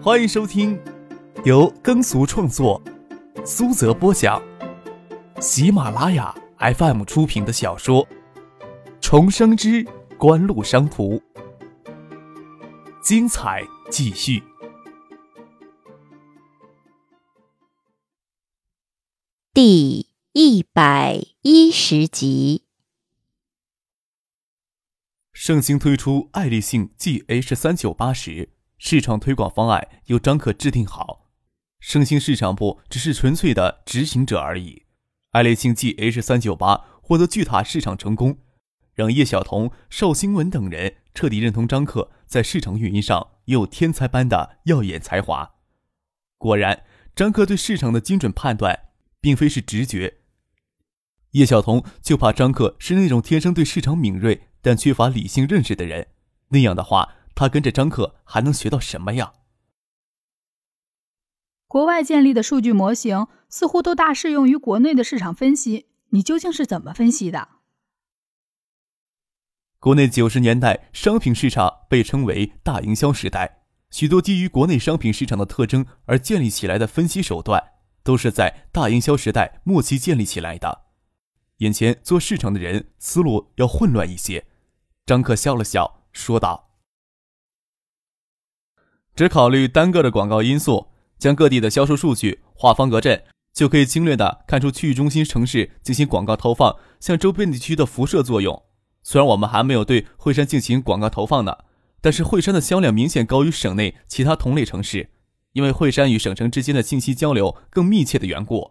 [0.00, 0.80] 欢迎收听
[1.44, 2.80] 由耕俗创作、
[3.44, 4.40] 苏泽播讲、
[5.40, 8.06] 喜马拉雅 FM 出品的小说
[9.00, 9.84] 《重生之
[10.16, 11.16] 官路商途》，
[13.02, 14.40] 精彩继续，
[19.52, 22.62] 第一百一十集。
[25.32, 28.50] 盛兴推出爱立信 GH 三九八时。
[28.78, 31.26] 市场推广方案由张克制定好，
[31.80, 34.84] 盛兴市场部只是纯粹的执行者而已。
[35.32, 38.38] 爱立信 GH 三九八获得巨大市场成功，
[38.94, 45.56] 让叶晓彤、邵新文等人彻底认同张克在市场运营上有天才般的耀眼才华。
[46.38, 46.84] 果然，
[47.16, 48.90] 张克对市场的精准判断
[49.20, 50.18] 并非是直觉。
[51.32, 56.06] 叶晓彤就怕张克是那种天生对市场敏锐但缺乏理性认识的人，
[56.50, 57.16] 那样的话。
[57.38, 59.32] 他跟着张克还能学到什么呀？
[61.68, 67.46] 国外建立的数据模型似乎都大适用于国内的市场分析，你究竟是怎么分析的？
[69.78, 73.62] 国内九十年代商品市场被称为大营销时代，
[73.92, 77.62] 许多基于国内商品市场的特征而建立起来的分析手段，
[78.02, 80.86] 都是在大营销时代末期建立起来的。
[81.58, 84.48] 眼前做市场的人思路要混乱一些。
[85.06, 86.67] 张克笑了笑，说道。
[89.18, 90.86] 只考虑单个的广告因素，
[91.18, 98.62] 将各地的销售数据画方格阵，就可以精略的看出区域中心城市进行广告投放向周边地区的辐射作用。
[99.02, 101.56] 虽然我们还没有对惠山进行广告投放呢，
[102.00, 105.10] 但是惠山的销量明显高于省内其他同类城市，
[105.52, 108.70] 因为惠山与省城之间的信息交流更密切的缘故，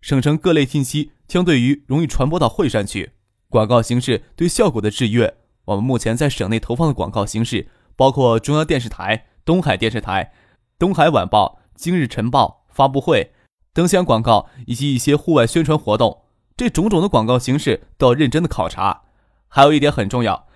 [0.00, 3.10] 省城各类信息相对于容易传播到惠山去。
[3.50, 5.34] 广告形式对效果的制约，
[5.66, 9.26] 我们目前在省内投放的广告形式包括中央电视台。
[9.46, 10.32] 东海电视台、
[10.76, 13.30] 东海晚报、今日晨报发布会、
[13.72, 16.24] 灯箱广告以及一些户外宣传活动，
[16.56, 19.02] 这种种的广告形式都要认真的考察。
[19.46, 20.48] 还有一点很重要，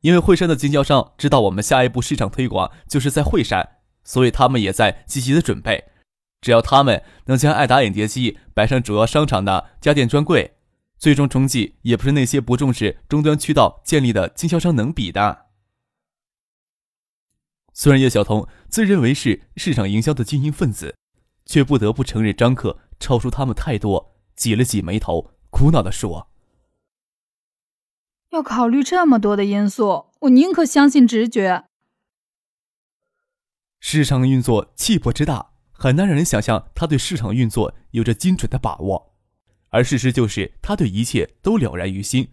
[0.00, 5.84] 因为惠山的经销商知道我们下一步市场推广就是在惠山，所以他们也在积极的准备。
[6.40, 10.56] 只要他们能将爱达影碟机摆上主要商场的家电专柜，
[10.98, 15.46] 最终成绩也不是那些不重视终端渠道建立的经销商能比的。
[17.74, 20.94] 虽然叶晓彤自认为是市场营销的精英分子，
[21.46, 26.28] 却不得不承认张克超出他们太多，挤了挤眉头，苦恼地说
[28.30, 31.64] ：“要考虑这么多的因素，我宁可相信直觉。
[33.80, 39.14] 市场运作气魄之大，很难让人想象他对市场运作有着精准的把握，
[39.70, 42.32] 而事实就是他对一切都了然于心。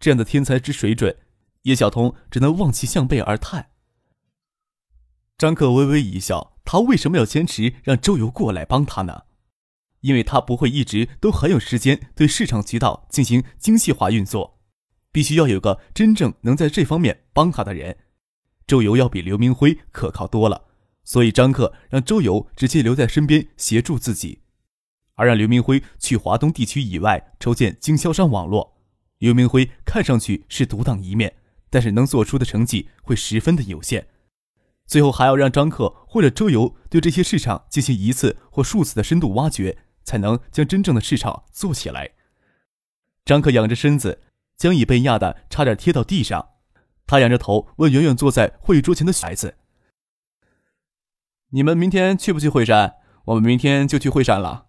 [0.00, 1.16] 这样的天才之水准，
[1.62, 3.69] 叶晓彤只能望其项背而叹。”
[5.40, 9.22] 张克微微一笑，他为什么要坚持让周游过来帮他呢？
[10.02, 14.60] 因为他不会一直都很有时间对市场渠道进行精细化运作，
[15.10, 17.96] 必须要有个真正能在这方面帮他的人。
[18.66, 20.66] 周游要比刘明辉可靠多了，
[21.04, 24.40] 所以张克让周游直接留在身边协助自己，
[25.14, 28.76] 而让刘明辉去华东地区以外筹建经销商网络。
[29.16, 31.36] 刘明辉看上去是独当一面，
[31.70, 34.06] 但是能做出的成绩会十分的有限。
[34.90, 42.10] 最后还要让张克或者周游对这些市场进行一次或数次的深度挖掘，才能将真正的市场做起来。
[43.24, 44.20] 张克仰着身子，
[44.56, 46.54] 将椅背压得差点贴到地上。
[47.06, 49.58] 他仰着头问远远坐在会议桌前的孩子
[51.50, 52.96] ：“你们明天去不去惠山？
[53.26, 54.66] 我们明天就去惠山了。”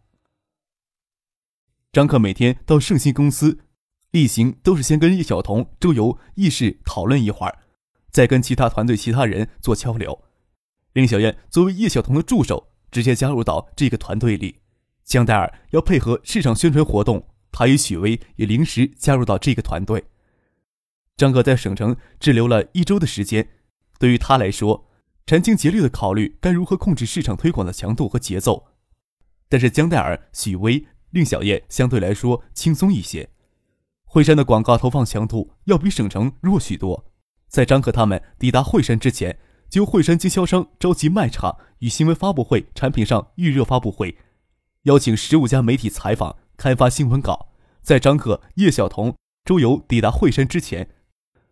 [1.92, 3.62] 张克每天到盛兴公司，
[4.12, 7.61] 例行都是先跟叶晓彤、周游议事讨论一会儿。
[8.12, 10.24] 再跟其他团队其他人做交流。
[10.94, 14.60] 令小燕作为叶晓彤的助手，直接加入到这个团队里。
[15.04, 20.04] 江黛儿要配合市场宣传活动，她与许巍也临时加入到这个团队。
[21.18, 23.48] 张哥在省城滞留了一周的时间，
[24.00, 24.90] 对于他来说，
[25.26, 28.68] 殚精竭虑的考虑该如何控制市场推广的强度和节奏。
[29.48, 33.30] 但是江黛儿、许巍、令小燕相对来说轻松一些。
[34.04, 37.11] 惠山的广告投放强度要比省城弱许多。
[37.52, 39.38] 在张克他们抵达惠山之前，
[39.70, 44.18] 就惠山经销商召集卖场与新闻发布会产品上预热发布会，
[44.84, 47.50] 邀请十五家媒体采访、刊发新闻稿。
[47.82, 49.14] 在张克、叶晓彤、
[49.44, 50.88] 周游抵达惠山之前，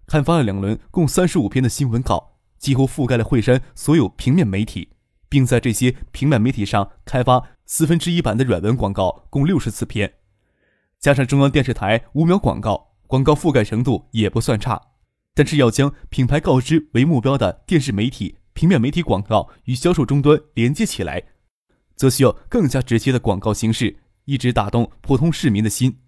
[0.06, 4.92] 刊发了两轮共三十五篇的新闻稿，几乎覆盖了惠山所有平面媒体，
[5.28, 10.14] 并在这些平面媒体上开发四分之一版的软文广告，共六十四篇，
[10.98, 14.82] 加上中央电视台五秒广告，广告覆盖程度也不算差。
[15.40, 21.24] 但是要将品牌告知为目标的电视媒体平面媒体广告与销售终端连接起来，
[21.96, 26.00] 则需要更加直接的广告形式，一直打动普通市民的心。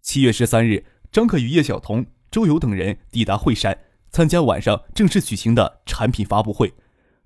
[0.00, 3.76] 七月十三日，张可与叶晓彤、周游等人抵达惠山，
[4.12, 6.72] 参加晚上正式举行的产品发布会。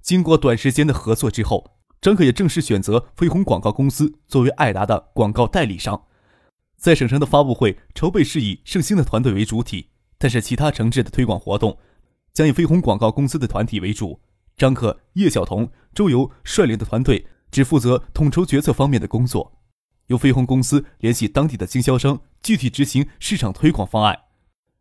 [0.01, 6.05] 经过短时间的合作之后，张可也正式选择飞鸿广告公司作为爱达的广告代理商。
[6.79, 9.91] 在省城的发布会筹备是以盛兴的团队为主体，
[10.23, 11.77] 但是其他城市的推广活动
[12.33, 14.21] 将以飞鸿广告公司的团体为主。
[14.57, 19.59] 张可、叶晓彤、周游率领的团队只负责统筹决策方面的工作，
[20.07, 24.17] 由飞鸿公司联系当地的经销商，具体执行市场推广方案。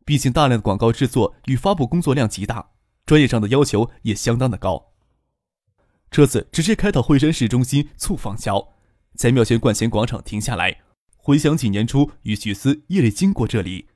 [0.05, 2.69] 毕竟大量的广告制作与发布工作量极大，
[3.07, 4.91] 专业上的要求也相当的高。
[6.11, 8.73] 车子直接开到惠山市中心簇坊桥，
[9.15, 10.81] 在庙前冠前广场停下来。
[11.17, 13.87] 回想起年初与许思夜里经过这里，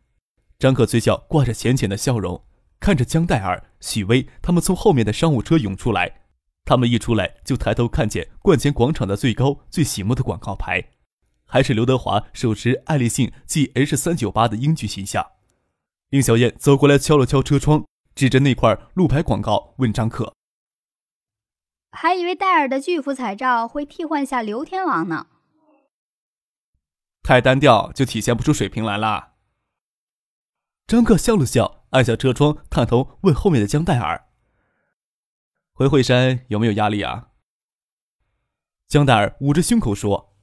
[0.57, 2.43] 张可嘴角挂着浅浅的笑容，
[2.79, 6.21] 看着江黛儿、许巍他们从后面的商务车涌出来。
[6.63, 10.83] 他们一出来就抬头看见冠前广场的最高最醒目的广告牌，
[11.45, 15.23] 还是刘德华手持爱立信 G H 三九八的英俊形象。
[16.09, 17.85] 令小燕走过来敲了敲车窗，
[18.15, 20.33] 指着那块路牌广告问张可。
[21.91, 25.27] 还以为戴尔的巨幅彩照会替换下刘天王呢。
[27.21, 29.34] 太单调就体现不出水平来了。
[30.87, 34.27] 张克笑了笑，按下车窗，探头问后面的江黛儿
[35.73, 37.29] ：“回惠山有没有压力啊？”
[38.87, 40.35] 江黛儿捂着胸口说：“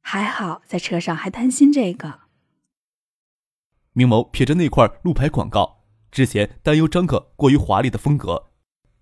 [0.00, 2.20] 还好，在车上还担心这个。”
[3.92, 8.50] 明眸瞥着那块路牌广告，之前担忧张克过于华丽的风格。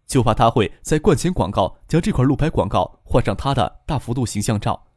[0.07, 4.89] 就怕他会在冠前广告将这块路牌广告换上他的大幅度形象照。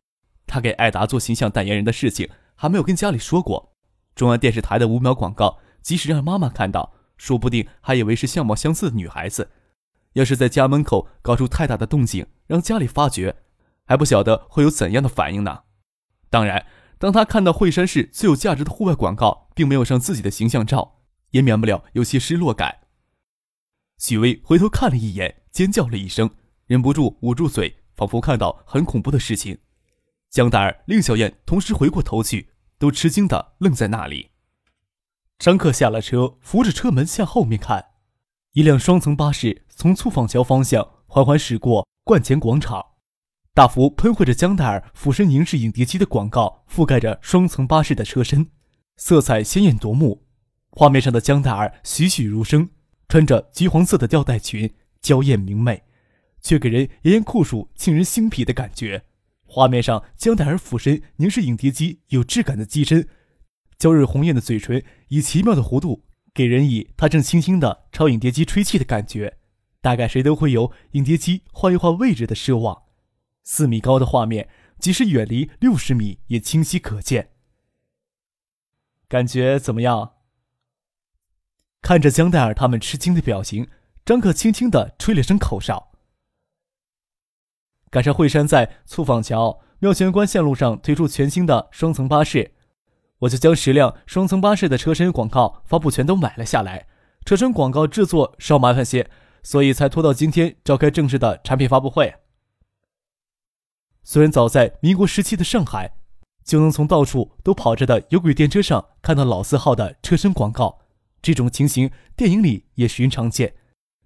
[0.48, 3.73] 他给艾达做形象代言人的事情还没有跟家里说过。
[4.16, 9.52] 中央电视台的五秒广告，即使让妈妈看到，说不定还以为是相貌相似的女孩子。
[10.14, 13.36] 要是在家门口搞出太大的动静，让家里发觉，
[13.86, 15.64] 还不晓得会有怎样的反应呢。
[16.30, 16.66] 当然，
[17.00, 21.00] 当他看到惠山市最有价值的户外广告并没有上自己的形象照，
[21.32, 22.82] 也免不了有些失落感。
[23.98, 26.30] 许巍回头看了一眼，尖叫了一声，
[26.68, 29.58] 忍不住捂住嘴，仿佛看到很恐怖的事情。
[30.30, 32.50] 江黛儿、令小燕同时回过头去，
[32.84, 34.32] 都吃惊的愣在那里。
[35.40, 37.86] 张克下了车，扶着车门向后面看，
[38.52, 42.86] 一辆双层巴士从簇坊桥方向缓缓驶过冠前广场，
[43.54, 48.50] 大幅喷绘着江黛儿俯身凝视影碟机的广告，覆盖着双层巴士的车身，
[48.98, 50.26] 色彩鲜艳夺目。
[50.72, 52.70] 画面上的江黛儿栩栩如生。
[53.08, 54.70] 穿着橘黄色的吊带裙，
[55.00, 55.84] 娇艳明媚，
[56.42, 59.06] 却给人炎炎酷暑、沁人心脾的感觉。
[59.54, 63.08] 画面上，江黛儿俯身凝视影碟机有质感的机身，
[63.78, 69.38] 娇润红艳的嘴唇以奇妙的弧度，给人以她正轻轻的朝影碟机吹气的感觉。
[69.80, 72.86] 大概谁都会有影碟机换一换位置的奢望。
[73.44, 77.30] 四米高的画面，即使远离六十米也清晰可见。
[79.08, 80.14] 感觉怎么样？
[81.84, 83.68] 看着江黛儿他们吃惊的表情，
[84.04, 85.93] 张可轻轻的吹了声口哨。
[87.94, 92.52] 赶上惠山在簇坊桥庙前关线路上推出全新的双层巴士，
[93.20, 96.88] 我就将十辆双层巴士的车身广告发布全都买了下来。
[97.24, 99.08] 车身广告制作稍麻烦些，
[99.44, 102.16] 所以才拖到今天召开正式的产品发布会。
[104.02, 105.94] 虽然早在民国时期的上海，
[106.44, 110.80] 就能从到处都跑着的有轨电车上看到老字号的车身广告。
[111.22, 113.54] 这种情形电影里也寻常见，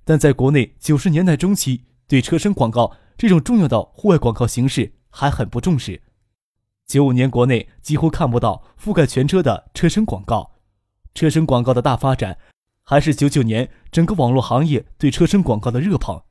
[0.03, 6.01] 但在国内九十年代中期，对车身广告这种重要的户外广告形式还很不重视。
[6.85, 10.51] 九五年国内几乎看不到覆盖全车的车身广告，
[11.13, 12.37] 车身广告的大发展，
[12.83, 16.21] 还是九九年整个网络行业对车身广告的热捧。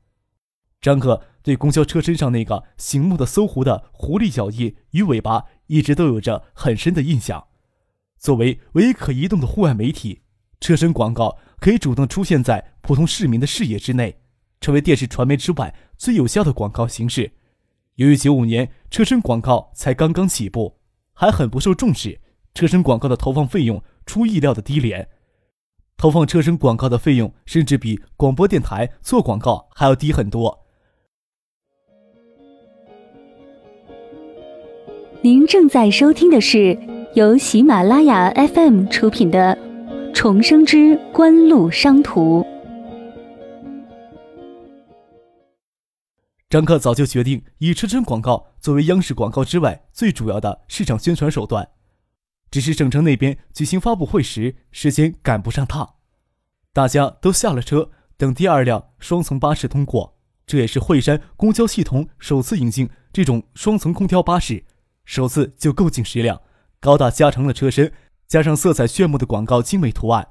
[0.79, 7.47] 张克对公交车身上那个醒目的搜狐的狐狸脚印与尾巴一直都有着很深的印象。
[8.17, 10.23] 作为唯一可移动的户外媒体。
[10.59, 14.19] 车身广告可以主动出现在普通市民的视野之内，
[14.59, 17.31] 成为电视传媒之外最有效的广告形式。
[17.95, 20.75] 由于九五年车身广告才刚刚起步，
[21.13, 22.19] 还很不受重视，
[22.53, 25.09] 车身广告的投放费用出意料的低廉。
[25.97, 30.65] 投放车身广告的费用甚至比广播电台做广告还要低很多。
[35.21, 36.77] 您正在收听的是
[37.15, 39.57] 由喜马拉雅 FM 出品的。
[40.13, 42.43] 重生之官路商途。
[46.49, 51.67] 张克早就决定以车身广告作为央视广告之外最主要的市场宣传手段，
[52.49, 55.95] 只是省城那边举行发布会时时间赶不上趟，
[56.71, 64.63] 大家都下了车，等第二辆双层巴士通过，这也是惠山公交系统首次引进这种双层空调巴士，
[65.03, 66.41] 首次就购进十辆，
[66.79, 67.91] 高大加长的车身
[68.25, 70.25] 加上色彩炫目的广告精美图案，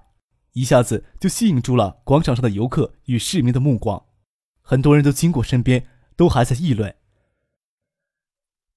[0.55, 4.03] 一下子就吸引住了广场上的游客与市民的目光。
[4.63, 6.97] 很多人都经过身边，都还在议论：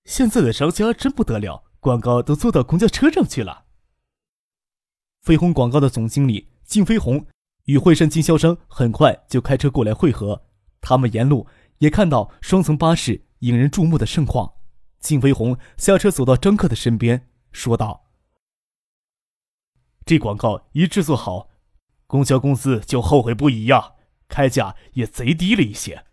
[0.03, 3.65] 现在的商家真不得了，广告都做到公交车上去了。
[5.21, 7.25] 飞鸿广告的总经理靳飞鸿。
[7.65, 10.43] 与惠山经销商很快就开车过来汇合，
[10.81, 11.45] 他们沿路
[11.77, 14.55] 也看到双层巴士引人注目的盛况。
[14.99, 18.09] 靳飞鸿下车走到张克的身边，说道
[20.03, 21.51] ：“这广告一制作好，
[22.07, 23.93] 公交公司就后悔不已呀，
[24.27, 26.07] 开价也贼低了一些。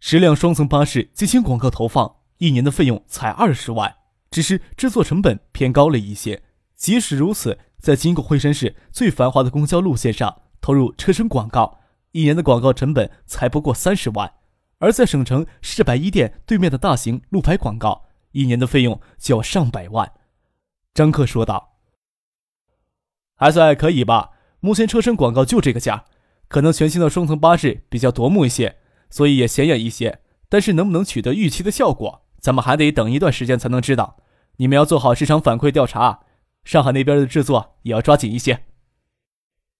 [0.00, 3.94] 十辆双层巴士进行广告投放，一年的费用才二十万，
[4.30, 6.42] 只是制作成本偏高了一些。
[6.74, 11.80] 即使如此。”在经过惠山市最繁华的公交路线上投入车身广告，
[12.12, 14.28] 一年的广告成本才不过三十万；
[14.80, 20.12] 而在省城市百衣店对面的大型路牌广告，一年的费用就要上百万。
[20.92, 21.78] 张克说道
[23.34, 26.04] ：“还算可以吧，目前车身广告就这个价，
[26.48, 28.76] 可能全新的双层巴士比较夺目一些，
[29.10, 30.22] 所以也显眼一些。
[30.48, 34.16] 但是能不能取得预期的效果，咱们还得等一段时间才能知道。
[34.56, 36.20] 你们要做好市场反馈调查。”
[36.62, 38.66] 上海那边的制作也要抓紧一些。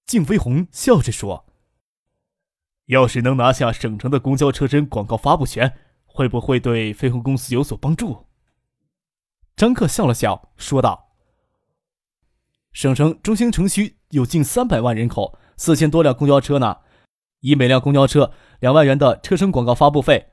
[0.06, 1.44] 靳飞鸿笑着说
[2.86, 8.24] ：“要是能拿下省城的公交车身广告发布权，会不会对飞鸿公司有所帮助？”
[9.54, 11.10] 张克笑了笑说道
[12.72, 16.78] ：“省城中心城区有近三百万人口，四千多辆公交车呢。
[17.40, 20.30] 以每辆公交车两万元的车身广告发布费，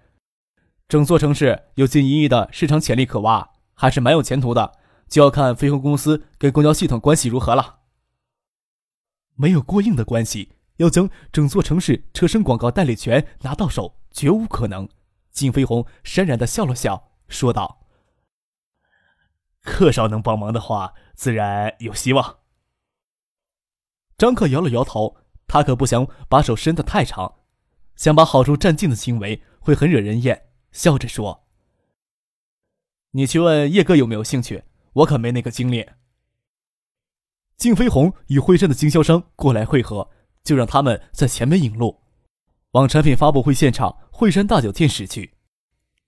[0.88, 4.74] 整座城市有近一亿的市场潜力可挖，还是蛮有前途的。”
[5.08, 7.80] 就要看飞鸿公司跟公交系统关系如何了。
[9.36, 14.90] 没有过硬的关系，要将整座城市车身广告代理权拿到手，绝无可能。
[15.32, 17.88] 靳飞鸿潸然的笑了笑，说道
[19.64, 22.40] ：“客少能帮忙的话，自然有希望。”
[24.18, 25.16] 张克摇了摇头，
[25.48, 27.36] 他可不想把手伸得太长，
[27.96, 31.48] 想把好处占尽的行为会很惹人厌，笑着说
[33.12, 34.64] ：“你去问叶哥有没有兴趣。”
[34.98, 35.86] 我可没那个精力。
[37.56, 40.10] 靳飞鸿与惠山的经销商过来会合，
[40.44, 42.02] 就让他们在前面引路，
[42.72, 45.36] 往产品发布会现场惠山大酒店驶去。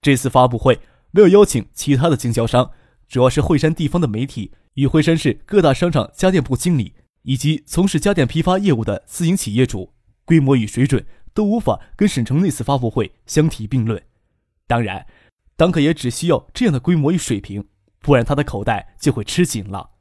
[0.02, 0.80] 这次发布会
[1.12, 2.72] 没有邀请其他的经销商，
[3.08, 9.94] 主要是惠山地方的媒体与惠山市各大商场家电部经理以及从事家电批发业务的私营企业主，
[10.26, 14.02] 规模与水准都无法跟省城那次发布会相提并论。
[14.68, 15.06] 当然，
[15.56, 17.68] 当可也只需要这样的规模与水平。
[18.02, 19.92] 不然他的口袋就会吃紧了。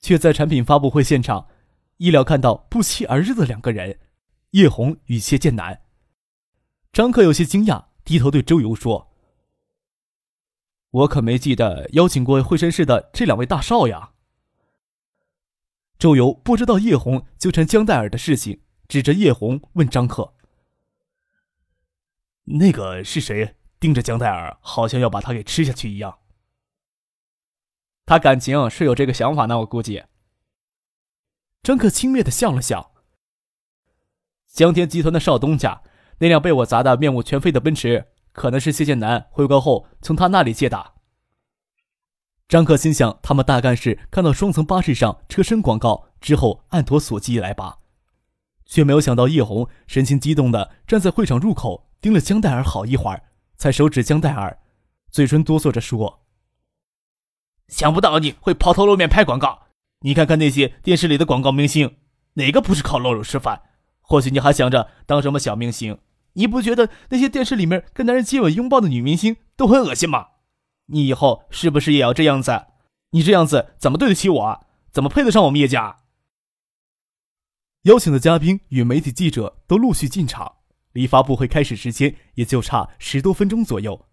[0.00, 1.46] 却在产品发布会现场，
[1.98, 4.00] 意料看到不期而至的两个人：
[4.50, 5.82] 叶红与谢剑南。
[6.92, 9.12] 张克有些惊讶，低头对周游说
[10.90, 14.10] ：“我可没记得邀请过惠山市的这两位大少呀。”
[15.98, 20.34] 周游不知道叶红纠缠江黛儿的事情，指着叶红问张克
[22.44, 23.56] ：“那个是谁？
[23.80, 26.18] 盯着江黛儿，好像要把她给吃下去一样。”
[28.06, 30.04] 他感情是有这个想法呢，我估计。
[31.62, 32.92] 张克轻蔑的笑了笑。
[34.46, 35.82] 江天集团的少东家
[36.18, 40.93] 那辆被我砸得面目全非的奔驰，可能是谢剑南回国后从他那里借的。
[42.46, 47.78] 张克心想，他们大概是看到双层巴士上车身广告之后，按图索骥来吧，
[48.66, 53.22] 却没有想到叶红神情激动的站在会场入口，盯了江黛儿好一会儿，
[53.56, 54.58] 才手指江黛儿，
[55.10, 56.20] 嘴唇哆嗦着说。
[57.68, 59.62] 想不到你会抛头露面拍广告，
[60.00, 61.96] 你看看那些电视里的广告明星，
[62.34, 63.62] 哪个不是靠露肉吃饭？
[64.02, 65.98] 或许你还想着当什么小明星？
[66.34, 70.26] 你不觉得那些电视里面跟男人接吻拥抱的女明星都很恶心吗？
[70.86, 72.66] 你以后是不是也要这样子？
[73.10, 74.66] 你这样子怎么对得起我？
[74.90, 76.02] 怎么配得上我们叶家？
[77.82, 80.56] 邀请的嘉宾与媒体记者都陆续进场，
[80.92, 84.06] 离发布会开始时间也就差十多分钟左右。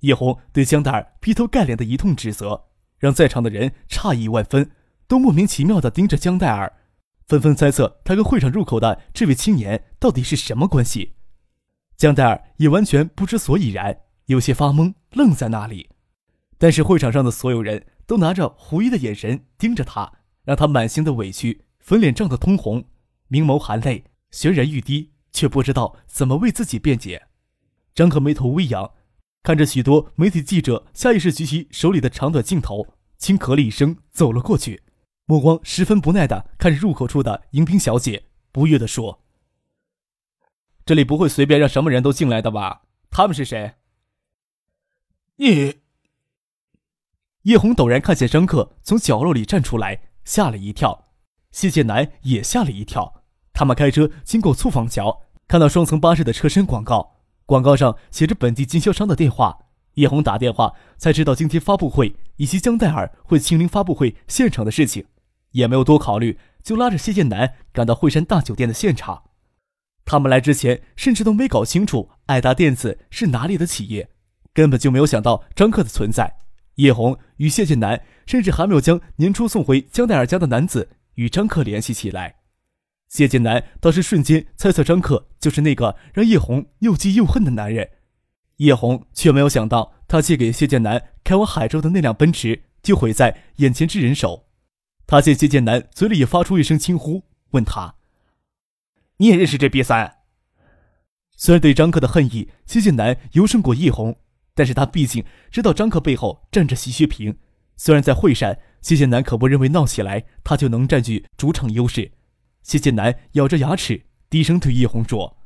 [0.00, 2.66] 叶红对江黛儿劈头盖脸的一通指责。
[2.98, 4.72] 让在场的人诧异万分，
[5.06, 6.80] 都莫名其妙地盯着江黛儿，
[7.28, 11.14] 纷纷猜测他跟会场入口的这位青年到底是什么关系。
[11.96, 15.90] 江黛儿也完全不知所以然，有些发懵，愣在那里。
[16.58, 20.12] 但是会场上的所有人都拿着狐疑的眼神盯着他，
[20.44, 22.84] 让他满心的委屈，粉脸涨得通红，
[23.28, 27.28] 明眸含泪，泫然欲滴，却不知道怎么为自己辩解。
[27.94, 28.92] 张可眉头微扬。
[29.42, 34.82] 看着许多媒体记者下意识举起手里的长短镜头，轻咳了一声，走了过去，
[35.24, 39.22] 目光十分不耐地看着入口处的迎宾小姐，不悦地说
[40.84, 42.82] ：“这里不会随便让什么人都进来的吧？
[43.10, 43.76] 他们是谁？”
[45.38, 45.76] 你。
[47.42, 51.12] 叶红陡然看见张克从角落里站出来，吓了一跳。
[51.52, 53.22] 谢剑南也吓了一跳。
[53.52, 59.66] 他们开车经过醋坊桥，看到双层巴士的车身广告，广告上写着本地经销商的电话。
[59.94, 65.06] 叶红打电话才知道今天发布会以及江戴尔会亲临发布会现场的事情，
[65.52, 69.22] 也没有多考虑，就拉着谢剑南赶到惠山大酒店的现场。
[70.04, 74.10] 他们来之前甚至都没搞清楚爱达电子是哪里的企业，
[74.58, 76.34] 根本就没有想到张克的存在。
[76.74, 82.38] 叶红与谢剑南甚至还没有将年初送回江奈尔家的男子与张克联系起来。
[83.08, 87.88] 谢剑南倒是瞬间猜测张克就是那个让叶红又嫉又恨的男人。
[88.56, 94.48] 叶红却没有想到，他借给谢剑南开往海州的那辆奔驰就毁在眼前之人手。
[95.06, 97.94] 他见谢剑南嘴里也发出一声轻呼，问他
[99.18, 100.16] ：“你也认识这瘪三？”
[101.38, 104.18] 虽然对张克的恨意，谢剑南尤胜过叶红。
[104.58, 107.38] 但是他毕竟知道张克背后站着席学平，
[107.76, 112.10] 虽然在会上，谢剑南可不认为闹起来他就能占据主场优势。
[112.64, 115.36] 谢剑南咬着牙齿，低声对叶红说：“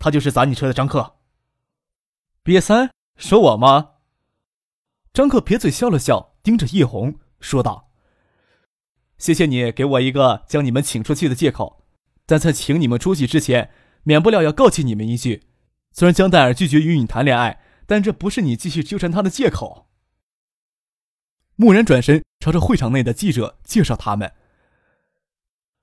[0.00, 1.18] 他就是砸你车的张克。”
[2.42, 3.90] 瘪三说我吗？
[5.12, 7.92] 张克撇嘴笑了笑，盯着叶红说道
[9.16, 11.86] ：“谢谢你给我一个将你们请出去的借口，
[12.26, 13.70] 但在请你们出去之前，
[14.02, 15.44] 免不了要告诫你们一句：
[15.92, 19.86] 虽然江黛尔拒绝与你谈恋爱。”但这不是你继续纠缠他的借口。
[21.56, 24.32] 蓦然转身，朝着会场内的记者介绍他们：“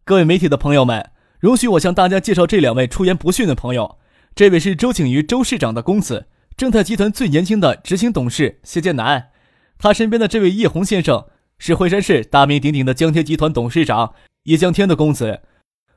[0.05, 3.97] 各位媒体的朋友们，容许我向大家介绍这两位出言不逊的朋友。
[4.35, 9.31] 这位是周景瑜周市长的公子，正泰集团最年轻的执行董事谢建南。
[9.79, 15.41] 他身边的这位叶红先生，是惠山市大名鼎鼎的江天集团董事长叶江天的公子。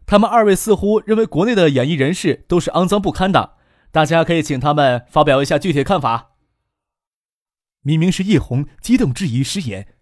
[0.06, 3.55] 他们二位似乎认为国内的演艺人士都是肮脏不堪的。”
[3.90, 6.32] 大家可以请他们发表一下具体看法。
[7.82, 9.94] 明明是叶红激动质疑失言，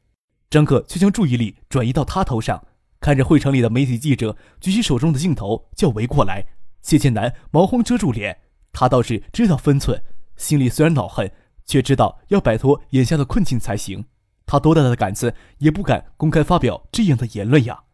[0.48, 2.66] 张克却将注意力转移到他头上，
[2.98, 6.46] 看着会场里的媒体记者举起手中的镜头就围过来。
[6.80, 8.40] 谢剑南忙慌遮住脸，
[8.72, 10.02] 他倒是知道分寸，
[10.36, 11.30] 心里虽然恼恨，
[11.64, 14.04] 却知道要摆脱眼下的困境才行。
[14.46, 17.84] 他多大的胆子也不敢公开发表这样的言论呀！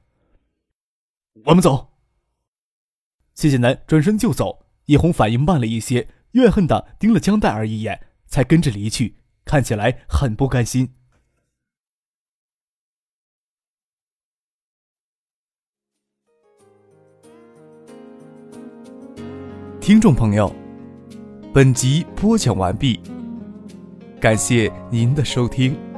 [1.44, 1.92] 我们走。
[3.34, 4.66] 谢剑南转身就走。
[4.90, 10.94] 叶红反应慢了一些，怨恨的盯了江黛儿一眼，才跟着离去，看起来很不甘心。
[19.80, 20.52] 听众朋友，
[21.54, 23.00] 本集播讲完毕，
[24.20, 25.89] 感谢您的收听。